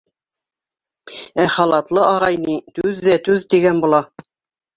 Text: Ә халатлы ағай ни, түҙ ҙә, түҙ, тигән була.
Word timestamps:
Ә 1.43 1.45
халатлы 1.55 2.01
ағай 2.07 2.39
ни, 2.47 2.57
түҙ 2.79 3.05
ҙә, 3.09 3.15
түҙ, 3.29 3.45
тигән 3.53 3.85
була. 3.87 4.03